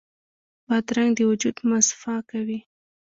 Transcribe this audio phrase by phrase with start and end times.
[0.67, 2.59] بادرنګ د وجود مصفا کوي.